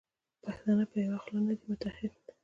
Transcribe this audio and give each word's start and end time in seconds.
پښتانه 0.43 0.83
په 0.91 0.97
یوه 1.05 1.17
خوله 1.23 1.41
نه 1.47 1.53
دي 1.57 1.65
متحد. 1.71 2.13